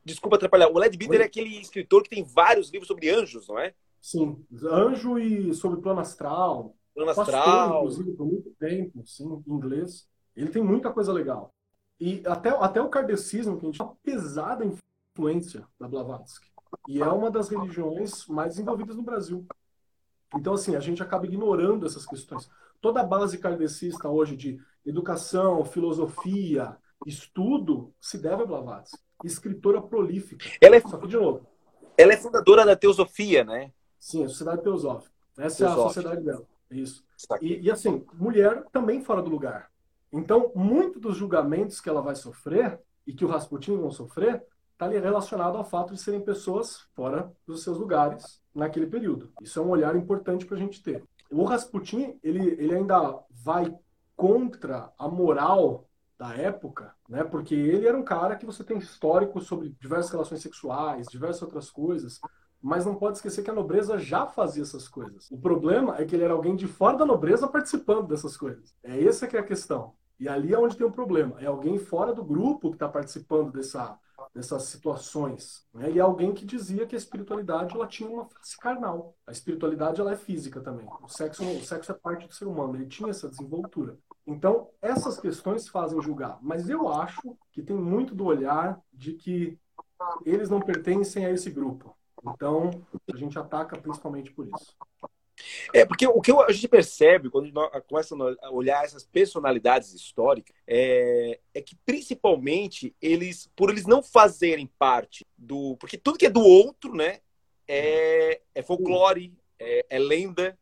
[0.04, 0.70] Desculpa atrapalhar.
[0.70, 3.74] O Leadbeater é aquele escritor que tem vários livros sobre anjos, não é?
[4.02, 4.44] Sim.
[4.64, 6.76] Anjo e sobre plano astral.
[6.94, 7.44] Plano astral.
[7.44, 10.08] Pastor, inclusive, por muito tempo, sim, em inglês.
[10.36, 11.54] Ele tem muita coisa legal.
[12.00, 16.50] E até, até o kardecismo, que a gente tem uma pesada influência da Blavatsky.
[16.88, 19.46] E é uma das religiões mais envolvidas no Brasil.
[20.36, 22.50] Então, assim, a gente acaba ignorando essas questões.
[22.80, 28.98] Toda a base kardecista hoje de educação, filosofia, estudo, se deve a Blavatsky.
[29.24, 30.46] Escritora prolífica.
[30.60, 31.48] Ela é, de novo,
[31.98, 33.72] ela é fundadora da Teosofia, né?
[34.00, 35.14] Sim, a Sociedade Teosófica.
[35.38, 35.68] Essa Teosófica.
[35.68, 36.48] é a sociedade dela.
[36.72, 37.04] Isso.
[37.42, 39.70] E, e, assim, mulher também fora do lugar.
[40.12, 44.88] Então, muito dos julgamentos que ela vai sofrer e que o Rasputin vão sofrer está
[44.88, 49.32] relacionado ao fato de serem pessoas fora dos seus lugares naquele período.
[49.40, 51.04] Isso é um olhar importante para a gente ter.
[51.30, 53.74] O Rasputin, ele, ele ainda vai
[54.16, 55.88] contra a moral
[56.22, 57.24] da época, né?
[57.24, 61.72] Porque ele era um cara que você tem histórico sobre diversas relações sexuais, diversas outras
[61.72, 62.22] coisas,
[62.62, 65.32] mas não pode esquecer que a nobreza já fazia essas coisas.
[65.32, 68.76] O problema é que ele era alguém de fora da nobreza participando dessas coisas.
[68.84, 69.96] É essa que é a questão.
[70.20, 71.42] E ali é onde tem um problema.
[71.42, 73.98] É alguém fora do grupo que está participando dessa,
[74.34, 75.66] dessas situações.
[75.74, 75.92] Né?
[75.92, 79.16] E alguém que dizia que a espiritualidade ela tinha uma face carnal.
[79.26, 80.88] A espiritualidade ela é física também.
[81.02, 82.76] O sexo, o sexo é parte do ser humano.
[82.76, 83.98] Ele tinha essa desenvoltura.
[84.26, 86.40] Então, essas questões fazem julgar.
[86.42, 89.60] Mas eu acho que tem muito do olhar de que
[90.26, 91.96] eles não pertencem a esse grupo.
[92.24, 92.70] Então,
[93.12, 94.76] a gente ataca principalmente por isso.
[95.74, 97.52] É, porque o que a gente percebe quando
[97.88, 104.70] começa a olhar essas personalidades históricas é, é, que, principalmente, eles, por eles não fazerem
[104.80, 105.78] parte do.
[105.78, 107.20] Porque tudo que é do outro, né,
[107.68, 110.58] é, é folclore, é, é lenda,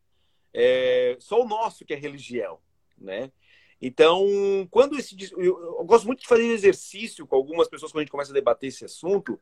[0.52, 2.58] é só o nosso que é religião,
[2.98, 3.30] né?
[3.80, 4.26] Então,
[4.70, 5.16] quando esse.
[5.32, 8.34] Eu, eu gosto muito de fazer exercício com algumas pessoas quando a gente começa a
[8.34, 9.40] debater esse assunto,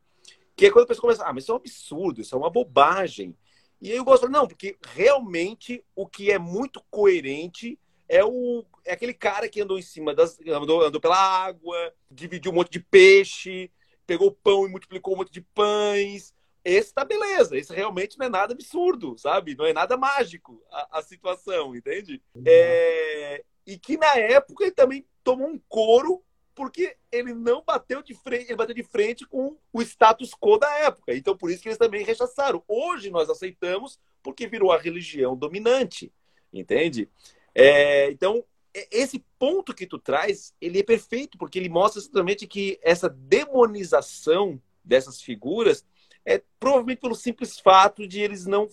[0.55, 2.49] que é quando a pessoa começa, ah, mas isso é um absurdo, isso é uma
[2.49, 3.35] bobagem.
[3.81, 8.93] E aí eu gosto, não, porque realmente o que é muito coerente é, o, é
[8.93, 10.39] aquele cara que andou em cima das.
[10.47, 13.71] Andou, andou pela água, dividiu um monte de peixe,
[14.07, 16.33] pegou pão e multiplicou um monte de pães.
[16.65, 19.55] Esse tá beleza, esse realmente não é nada absurdo, sabe?
[19.55, 22.21] Não é nada mágico a, a situação, entende?
[22.45, 26.21] É, e que na época ele também tomou um couro
[26.55, 30.71] porque ele não bateu de frente, ele bateu de frente com o status quo da
[30.79, 31.15] época.
[31.15, 32.63] Então, por isso que eles também rechaçaram.
[32.67, 36.11] Hoje nós aceitamos porque virou a religião dominante,
[36.51, 37.09] entende?
[37.55, 38.43] É, então,
[38.91, 44.61] esse ponto que tu traz, ele é perfeito, porque ele mostra exatamente que essa demonização
[44.83, 45.85] dessas figuras
[46.25, 48.67] é provavelmente pelo simples fato de eles não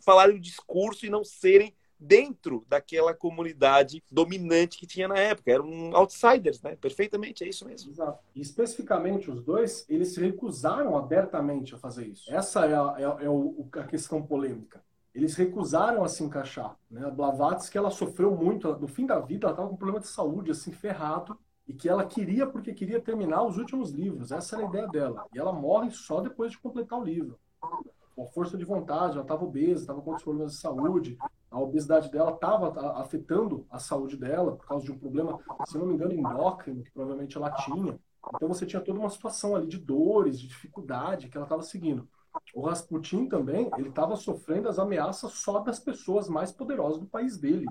[0.00, 5.52] falarem o discurso e não serem dentro daquela comunidade dominante que tinha na época.
[5.52, 6.76] Eram outsiders, né?
[6.76, 7.92] Perfeitamente, é isso mesmo.
[7.92, 8.18] Exato.
[8.34, 12.32] E especificamente os dois, eles se recusaram abertamente a fazer isso.
[12.32, 14.82] Essa é a, é é a questão polêmica.
[15.14, 16.76] Eles recusaram a se encaixar.
[16.90, 17.04] Né?
[17.06, 18.74] A Blavatsky, ela sofreu muito.
[18.78, 21.38] No fim da vida, ela estava com problema de saúde, assim, ferrado.
[21.68, 24.32] e que ela queria porque queria terminar os últimos livros.
[24.32, 25.26] Essa era a ideia dela.
[25.32, 27.38] E ela morre só depois de completar o livro.
[28.14, 31.18] Com força de vontade, ela estava obesa, estava com outros problemas de saúde.
[31.50, 35.86] A obesidade dela estava afetando a saúde dela por causa de um problema, se não
[35.86, 37.98] me engano, endócrino, que provavelmente ela tinha.
[38.34, 42.08] Então você tinha toda uma situação ali de dores, de dificuldade que ela estava seguindo.
[42.54, 47.36] O Rasputin também, ele estava sofrendo as ameaças só das pessoas mais poderosas do país
[47.36, 47.66] dele.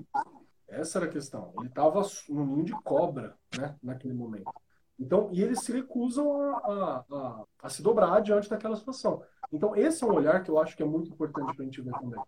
[0.68, 1.52] Essa era a questão.
[1.58, 4.50] Ele estava no ninho de cobra, né, naquele momento.
[4.98, 9.22] Então, e eles se recusam a, a, a, a, se dobrar diante daquela situação.
[9.52, 11.80] Então, esse é um olhar que eu acho que é muito importante para a gente
[11.80, 12.20] ver também.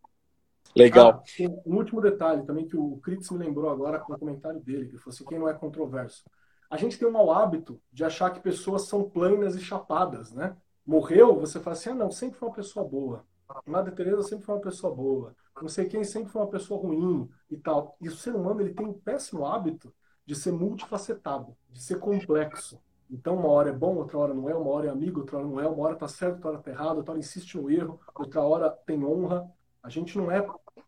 [0.75, 1.23] Legal.
[1.23, 1.23] Ah,
[1.65, 4.99] um último detalhe também que o Critz me lembrou agora com o comentário dele, que
[4.99, 6.25] falou assim, quem não é controverso.
[6.69, 10.57] A gente tem um mau hábito de achar que pessoas são planas e chapadas, né?
[10.85, 13.25] Morreu, você fala assim, ah, não, sempre foi uma pessoa boa.
[13.67, 15.35] Madre Teresa sempre foi uma pessoa boa.
[15.61, 17.97] Não sei quem sempre foi uma pessoa ruim e tal.
[18.01, 19.95] E o ser humano ele tem um péssimo hábito
[20.27, 22.81] de ser multifacetado, de ser complexo.
[23.11, 25.47] Então, uma hora é bom, outra hora não é, uma hora é amigo, outra hora
[25.47, 28.01] não é, uma hora tá certo, outra hora tá errado, outra hora insiste no erro,
[28.15, 29.51] outra hora tem honra.
[29.83, 30.45] A gente não é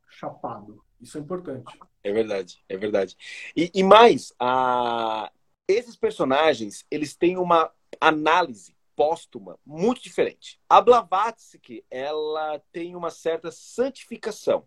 [0.09, 0.83] chapado.
[1.01, 1.79] Isso é importante.
[2.03, 3.17] É verdade, é verdade.
[3.55, 5.31] E, e mais, a...
[5.69, 7.71] esses personagens, eles têm uma
[8.01, 10.59] análise póstuma muito diferente.
[10.69, 14.67] A Blavatsky, ela tem uma certa santificação.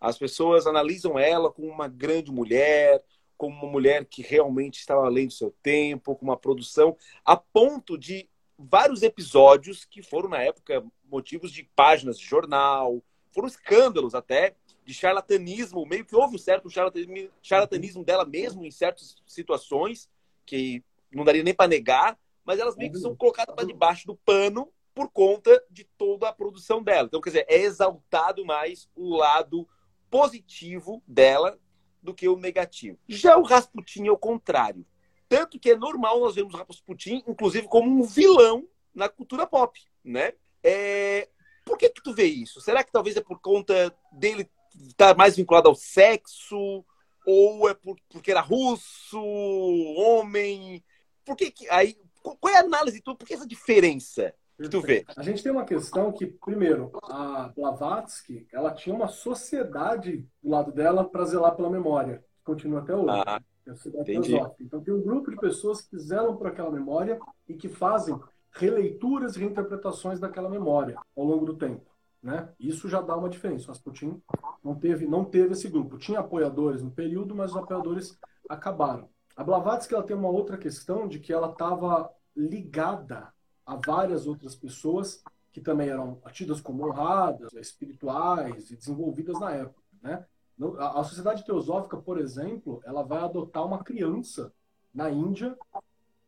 [0.00, 3.02] As pessoas analisam ela como uma grande mulher,
[3.38, 7.96] como uma mulher que realmente estava além do seu tempo, com uma produção a ponto
[7.96, 14.56] de vários episódios que foram na época motivos de páginas de jornal, foram escândalos até
[14.84, 16.68] de charlatanismo, meio que houve um certo
[17.42, 20.10] charlatanismo dela mesmo em certas situações
[20.44, 24.16] que não daria nem para negar, mas elas meio que são colocadas para debaixo do
[24.16, 27.06] pano por conta de toda a produção dela.
[27.06, 29.68] Então, quer dizer, é exaltado mais o lado
[30.10, 31.58] positivo dela
[32.02, 32.98] do que o negativo.
[33.08, 34.86] Já o Rasputin é o contrário.
[35.28, 39.78] Tanto que é normal nós vermos o Rasputin, inclusive, como um vilão na cultura pop,
[40.02, 40.32] né?
[40.62, 41.28] É...
[41.64, 42.60] Por que, que tu vê isso?
[42.60, 44.50] Será que talvez é por conta dele
[44.88, 46.84] estar mais vinculado ao sexo?
[47.26, 50.82] Ou é por, porque era russo, homem?
[51.26, 53.14] Por que, que aí qual é a análise tu?
[53.14, 55.04] Por que essa diferença que tu vê?
[55.16, 60.72] A gente tem uma questão que, primeiro, a Blavatsky, ela tinha uma sociedade do lado
[60.72, 63.22] dela para zelar pela memória, que continua até hoje.
[63.26, 64.40] Ah, é a sociedade entendi.
[64.60, 68.18] Então tem um grupo de pessoas que zelam por aquela memória e que fazem
[68.50, 71.88] releituras e reinterpretações daquela memória ao longo do tempo.
[72.20, 72.48] Né?
[72.58, 73.66] Isso já dá uma diferença.
[73.66, 74.20] O Rasputin
[74.64, 75.98] não teve, não teve esse grupo.
[75.98, 78.18] Tinha apoiadores no período, mas os apoiadores
[78.48, 79.08] acabaram.
[79.36, 83.32] A Blavatsky ela tem uma outra questão de que ela estava ligada
[83.68, 89.82] a várias outras pessoas que também eram tidas como honradas, espirituais e desenvolvidas na época.
[90.00, 90.24] Né?
[90.78, 94.50] A sociedade teosófica, por exemplo, ela vai adotar uma criança
[94.92, 95.56] na Índia,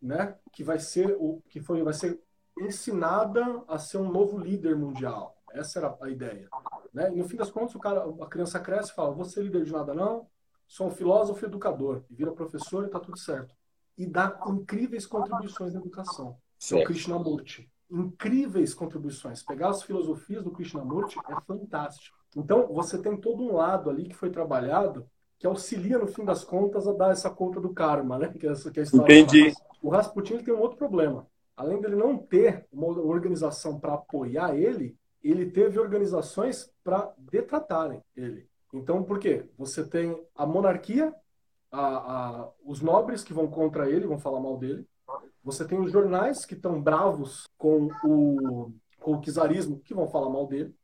[0.00, 2.20] né, que vai ser o que foi vai ser
[2.58, 5.36] ensinada a ser um novo líder mundial.
[5.52, 6.48] Essa era a ideia.
[6.92, 7.10] Né?
[7.12, 9.64] E no fim das contas, o cara, a criança cresce e fala: "Vou ser líder
[9.64, 10.26] de nada não,
[10.66, 13.54] sou um filósofo e educador, e vira professor e está tudo certo.
[13.96, 16.36] E dá incríveis contribuições na educação.
[16.72, 17.70] É o Krishnamurti.
[17.90, 19.42] Incríveis contribuições.
[19.42, 22.16] Pegar as filosofias do Krishnamurti é fantástico.
[22.36, 25.06] Então, você tem todo um lado ali que foi trabalhado
[25.40, 28.28] que auxilia, no fim das contas, a dar essa conta do karma, né?
[28.28, 29.54] Que é, essa, que é a história Entendi.
[29.82, 31.26] O Rasputin tem um outro problema.
[31.56, 38.46] Além dele não ter uma organização para apoiar ele, ele teve organizações para detratarem ele.
[38.72, 39.46] Então, por quê?
[39.56, 41.14] Você tem a monarquia,
[41.72, 44.86] a, a, os nobres que vão contra ele, vão falar mal dele.
[45.42, 50.28] Você tem os jornais que estão bravos com o, com o czarismo, que vão falar
[50.28, 50.74] mal dele.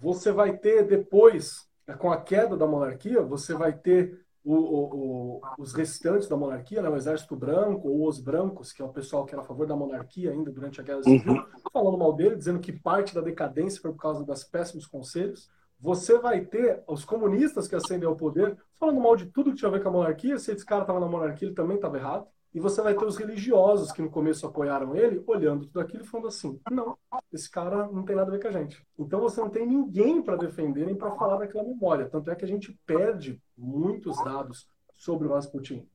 [0.00, 5.74] Você vai ter depois, com a queda da monarquia, você vai ter o, o, os
[5.74, 9.34] restantes da monarquia, né, o exército branco ou os brancos, que é o pessoal que
[9.34, 11.46] era a favor da monarquia ainda durante a guerra civil, uhum.
[11.72, 16.18] falando mal dele, dizendo que parte da decadência foi por causa das péssimos conselhos você
[16.18, 19.72] vai ter os comunistas que ascendem ao poder falando mal de tudo que tinha a
[19.72, 20.38] ver com a monarquia.
[20.38, 22.26] Se esse cara estava na monarquia, ele também estava errado.
[22.52, 26.06] E você vai ter os religiosos que no começo apoiaram ele, olhando tudo aquilo e
[26.06, 26.98] falando assim: não,
[27.32, 28.84] esse cara não tem nada a ver com a gente.
[28.98, 32.08] Então você não tem ninguém para defender nem para falar daquela memória.
[32.08, 35.88] Tanto é que a gente perde muitos dados sobre o Rasputin.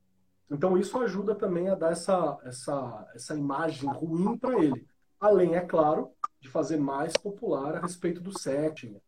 [0.50, 4.88] Então isso ajuda também a dar essa, essa, essa imagem ruim para ele.
[5.20, 9.00] Além, é claro, de fazer mais popular a respeito do setting,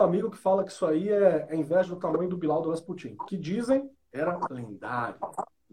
[0.00, 2.70] um amigo que fala que isso aí é, é inveja do tamanho do Bilal do
[2.70, 5.18] Rasputin, que dizem era lendário.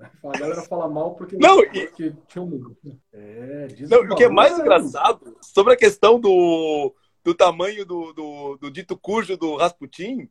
[0.02, 2.14] A galera fala mal porque, não, porque e...
[2.28, 2.76] tinha um.
[3.14, 8.58] É, não, o que é mais engraçado sobre a questão do, do tamanho do, do,
[8.58, 10.30] do dito cujo do Rasputin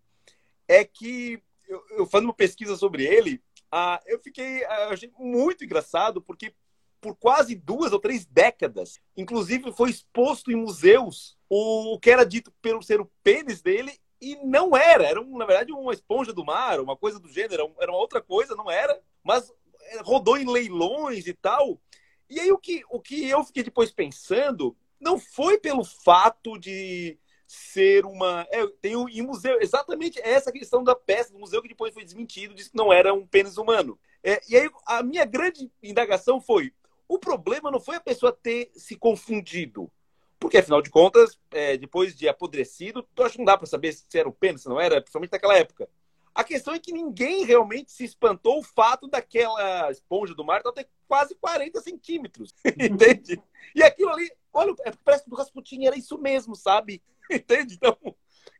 [0.66, 3.40] é que, eu, eu fazendo uma pesquisa sobre ele,
[3.70, 6.52] ah, eu fiquei ah, achei muito engraçado, porque
[7.00, 12.52] por quase duas ou três décadas, inclusive foi exposto em museus o que era dito
[12.62, 15.04] pelo ser o pênis dele e não era.
[15.04, 18.54] Era, na verdade, uma esponja do mar, uma coisa do gênero, era uma outra coisa,
[18.54, 18.98] não era.
[19.22, 21.80] Mas eh, rodou em leilões e tal.
[22.28, 27.18] E aí o que, o que eu fiquei depois pensando não foi pelo fato de
[27.46, 28.46] ser uma.
[28.50, 32.04] É, tem um, em museu, exatamente essa questão da peça do museu que depois foi
[32.04, 33.98] desmentido, disse que não era um pênis humano.
[34.24, 36.72] É, e aí a minha grande indagação foi:
[37.06, 39.90] o problema não foi a pessoa ter se confundido.
[40.38, 43.92] Porque, afinal de contas, é, depois de apodrecido, tu acha que não dá para saber
[43.92, 45.88] se era o pênis, se não era, principalmente naquela época.
[46.34, 50.88] A questão é que ninguém realmente se espantou o fato daquela esponja do mar ter
[51.06, 53.42] quase 40 centímetros, entende?
[53.74, 57.02] E aquilo ali, olha, é, parece que o Rasputin era isso mesmo, sabe?
[57.30, 57.74] Entende?
[57.74, 57.96] Então,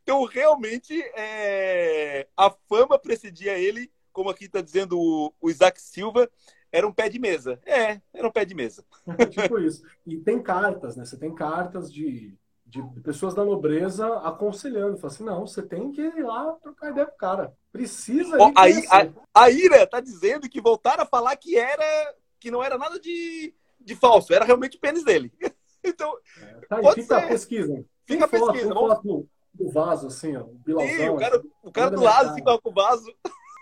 [0.03, 6.29] então realmente, é, a fama precedia ele, como aqui está dizendo o, o Isaac Silva,
[6.71, 7.59] era um pé de mesa.
[7.65, 8.83] É, era um pé de mesa.
[9.29, 9.83] tipo isso.
[10.05, 11.05] E tem cartas, né?
[11.05, 12.35] Você tem cartas de,
[12.73, 14.97] de pessoas da nobreza aconselhando.
[14.97, 17.53] Fala assim, não, você tem que ir lá trocar ideia com o cara.
[17.71, 22.49] Precisa oh, aí, a, a Ira tá dizendo que voltaram a falar que era que
[22.49, 25.31] não era nada de, de falso, era realmente o pênis dele.
[25.83, 27.25] então, é, tá aí, fica ser.
[27.25, 27.85] a pesquisa.
[28.05, 28.53] Fica a pesquisa.
[28.53, 32.01] Tem foto do, do vaso, assim, ó, o Sim, o cara, assim, o cara do
[32.01, 33.05] lado, assim, com o vaso.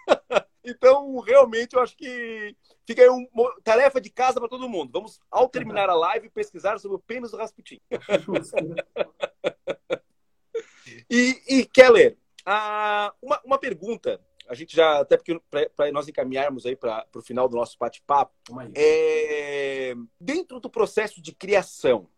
[0.64, 4.92] então, realmente, eu acho que Fica aí uma tarefa de casa para todo mundo.
[4.92, 7.80] Vamos, ao terminar a live, pesquisar sobre o pênis do Rasputin.
[11.10, 14.20] e, e, Keller, ah, uma, uma pergunta.
[14.46, 18.34] A gente já, até porque para nós encaminharmos aí para o final do nosso bate-papo,
[18.76, 22.10] é, dentro do processo de criação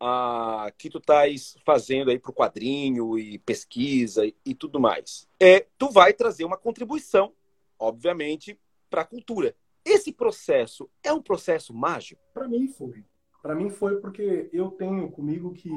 [0.00, 5.28] ah, que tu estás fazendo aí para o quadrinho e pesquisa e, e tudo mais,
[5.40, 7.32] é, tu vai trazer uma contribuição,
[7.78, 8.58] obviamente,
[8.90, 9.54] para a cultura.
[9.84, 12.20] Esse processo é um processo mágico?
[12.34, 13.04] Para mim foi.
[13.42, 15.70] Para mim foi porque eu tenho comigo que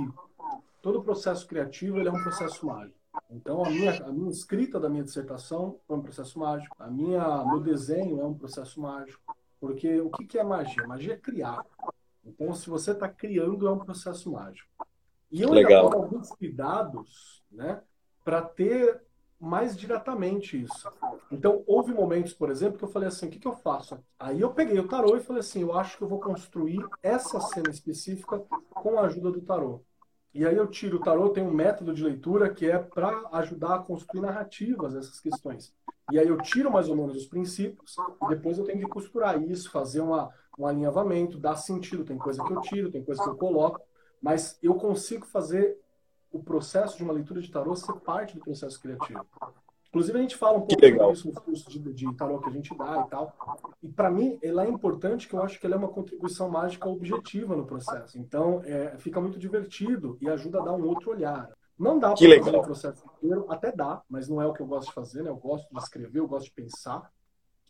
[0.82, 2.98] todo processo criativo é um processo mágico.
[3.30, 6.76] Então a minha, a minha escrita da minha dissertação foi um processo mágico.
[6.80, 9.36] A minha meu desenho é um processo mágico.
[9.60, 10.88] Porque o que, que é magia?
[10.88, 11.64] Magia é criar.
[12.30, 14.70] Então se você está criando é um processo mágico.
[15.32, 15.86] E eu Legal.
[15.86, 17.82] ainda alguns cuidados, né,
[18.24, 19.02] para ter
[19.40, 20.92] mais diretamente isso.
[21.32, 24.04] Então, houve momentos, por exemplo, que eu falei assim: o que, que eu faço?
[24.20, 27.40] Aí eu peguei o tarô e falei assim: eu acho que eu vou construir essa
[27.40, 29.82] cena específica com a ajuda do tarô.
[30.34, 33.76] E aí eu tiro o tarô, tem um método de leitura que é para ajudar
[33.76, 35.74] a construir narrativas dessas questões.
[36.12, 37.96] E aí eu tiro mais ou menos os princípios,
[38.28, 42.04] depois eu tenho que costurar isso, fazer uma, um alinhavamento, dar sentido.
[42.04, 43.82] Tem coisa que eu tiro, tem coisa que eu coloco,
[44.22, 45.80] mas eu consigo fazer
[46.32, 49.26] o processo de uma leitura de tarô ser parte do processo criativo.
[49.90, 52.52] Inclusive, a gente fala um pouco sobre isso no curso de, de tarô que a
[52.52, 53.68] gente dá e tal.
[53.82, 56.88] E, para mim, ela é importante, que eu acho que ela é uma contribuição mágica
[56.88, 58.18] objetiva no processo.
[58.20, 61.50] Então, é, fica muito divertido e ajuda a dar um outro olhar.
[61.78, 64.68] Não dá para fazer o processo inteiro, até dá, mas não é o que eu
[64.68, 65.30] gosto de fazer, né?
[65.30, 67.12] Eu gosto de escrever, eu gosto de pensar.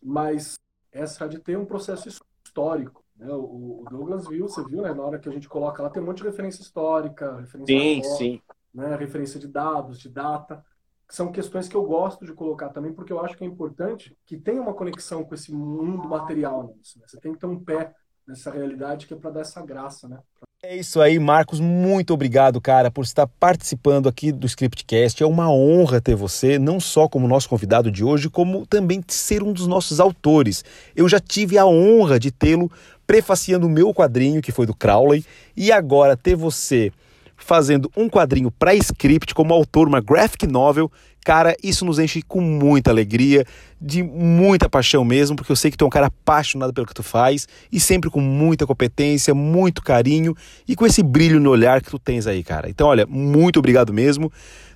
[0.02, 0.60] Mas
[0.92, 2.10] essa de ter um processo
[2.44, 3.04] histórico.
[3.16, 3.28] Né?
[3.32, 4.94] O, Douglas viu, você viu, né?
[4.94, 8.04] Na hora que a gente coloca lá, tem um monte de referência histórica, referência sim,
[8.04, 8.42] foto, sim.
[8.74, 8.96] Né?
[8.96, 10.66] referência de dados, de data.
[11.10, 14.16] Que são questões que eu gosto de colocar também, porque eu acho que é importante
[14.26, 16.68] que tenha uma conexão com esse mundo material.
[16.68, 16.74] Né?
[17.06, 17.92] Você tem que ter um pé
[18.28, 20.20] nessa realidade que é para dar essa graça, né?
[20.62, 21.60] É isso aí, Marcos.
[21.60, 25.24] Muito obrigado, cara, por estar participando aqui do Scriptcast.
[25.24, 29.42] É uma honra ter você, não só como nosso convidado de hoje, como também ser
[29.42, 30.64] um dos nossos autores.
[30.94, 32.70] Eu já tive a honra de tê-lo
[33.08, 36.92] prefaciando o meu quadrinho, que foi do Crowley, e agora ter você
[37.40, 40.92] fazendo um quadrinho para script como autor, uma graphic novel,
[41.26, 43.46] cara, isso nos enche com muita alegria,
[43.82, 46.94] de muita paixão mesmo, porque eu sei que tu é um cara apaixonado pelo que
[46.94, 50.36] tu faz e sempre com muita competência, muito carinho
[50.68, 52.70] e com esse brilho no olhar que tu tens aí, cara.
[52.70, 54.32] Então, olha, muito obrigado mesmo.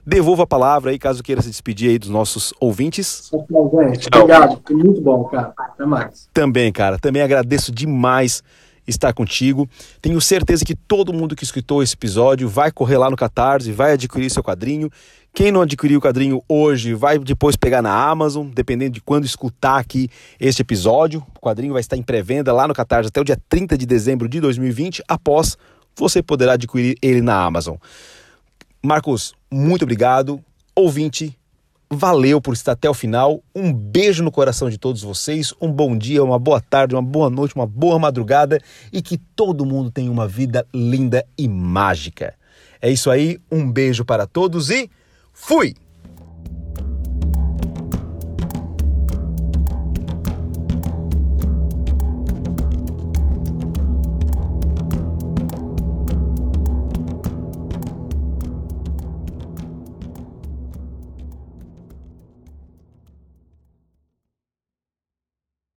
[0.05, 3.31] Devolvo a palavra aí, caso queira se despedir aí dos nossos ouvintes.
[3.33, 5.53] Obrigado, foi muito bom, cara.
[5.57, 6.29] Até mais.
[6.33, 8.43] Também, cara, também agradeço demais
[8.87, 9.69] estar contigo.
[10.01, 13.93] Tenho certeza que todo mundo que escutou esse episódio vai correr lá no Catarse, vai
[13.93, 14.89] adquirir seu quadrinho.
[15.33, 19.79] Quem não adquiriu o quadrinho hoje vai depois pegar na Amazon, dependendo de quando escutar
[19.79, 20.07] aqui
[20.39, 21.25] este episódio.
[21.35, 24.29] O quadrinho vai estar em pré-venda lá no Catarse até o dia 30 de dezembro
[24.29, 25.03] de 2020.
[25.07, 25.57] Após,
[25.95, 27.77] você poderá adquirir ele na Amazon.
[28.83, 30.39] Marcos, muito obrigado.
[30.75, 31.35] Ouvinte,
[31.93, 33.41] valeu por estar até o final.
[33.55, 35.53] Um beijo no coração de todos vocês.
[35.61, 38.59] Um bom dia, uma boa tarde, uma boa noite, uma boa madrugada
[38.91, 42.33] e que todo mundo tenha uma vida linda e mágica.
[42.81, 44.89] É isso aí, um beijo para todos e
[45.31, 45.75] fui!